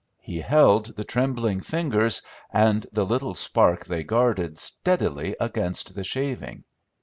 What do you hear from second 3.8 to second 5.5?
they guarded steadily